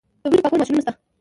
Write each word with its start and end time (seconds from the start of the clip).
د 0.21 0.23
وریجو 0.25 0.43
پاکولو 0.43 0.59
ماشینونه 0.61 0.81
شته 0.85 0.91